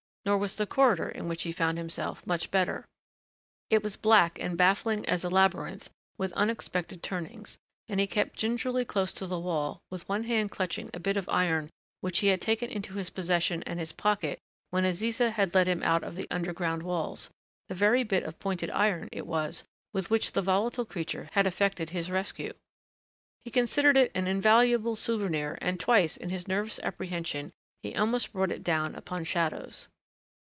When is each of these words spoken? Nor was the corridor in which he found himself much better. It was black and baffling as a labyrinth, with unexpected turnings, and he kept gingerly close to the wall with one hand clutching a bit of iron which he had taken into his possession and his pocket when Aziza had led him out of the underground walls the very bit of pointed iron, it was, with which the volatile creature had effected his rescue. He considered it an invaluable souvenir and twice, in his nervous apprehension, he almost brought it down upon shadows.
Nor 0.23 0.37
was 0.37 0.55
the 0.55 0.67
corridor 0.67 1.09
in 1.09 1.27
which 1.27 1.41
he 1.41 1.51
found 1.51 1.79
himself 1.79 2.25
much 2.27 2.51
better. 2.51 2.85
It 3.71 3.81
was 3.81 3.97
black 3.97 4.37
and 4.37 4.55
baffling 4.55 5.03
as 5.09 5.23
a 5.23 5.31
labyrinth, 5.31 5.89
with 6.15 6.31
unexpected 6.33 7.01
turnings, 7.01 7.57
and 7.89 7.99
he 7.99 8.05
kept 8.05 8.35
gingerly 8.37 8.85
close 8.85 9.11
to 9.13 9.25
the 9.25 9.39
wall 9.39 9.81
with 9.89 10.07
one 10.07 10.25
hand 10.25 10.51
clutching 10.51 10.91
a 10.93 10.99
bit 10.99 11.17
of 11.17 11.27
iron 11.27 11.71
which 12.01 12.19
he 12.19 12.27
had 12.27 12.39
taken 12.39 12.69
into 12.69 12.93
his 12.93 13.09
possession 13.09 13.63
and 13.63 13.79
his 13.79 13.91
pocket 13.91 14.37
when 14.69 14.83
Aziza 14.85 15.31
had 15.31 15.55
led 15.55 15.67
him 15.67 15.81
out 15.81 16.03
of 16.03 16.15
the 16.15 16.27
underground 16.29 16.83
walls 16.83 17.31
the 17.67 17.73
very 17.73 18.03
bit 18.03 18.21
of 18.21 18.37
pointed 18.37 18.69
iron, 18.69 19.09
it 19.11 19.25
was, 19.25 19.63
with 19.91 20.11
which 20.11 20.33
the 20.33 20.41
volatile 20.43 20.85
creature 20.85 21.29
had 21.31 21.47
effected 21.47 21.89
his 21.89 22.11
rescue. 22.11 22.53
He 23.43 23.49
considered 23.49 23.97
it 23.97 24.11
an 24.13 24.27
invaluable 24.27 24.95
souvenir 24.95 25.57
and 25.61 25.79
twice, 25.79 26.15
in 26.15 26.29
his 26.29 26.47
nervous 26.47 26.77
apprehension, 26.81 27.49
he 27.81 27.95
almost 27.95 28.31
brought 28.31 28.51
it 28.51 28.63
down 28.63 28.93
upon 28.93 29.23
shadows. 29.23 29.87